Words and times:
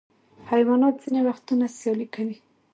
حیوانات 0.51 0.95
ځینې 1.03 1.21
وختونه 1.29 1.65
سیالۍ 1.77 2.07
کوي. 2.15 2.37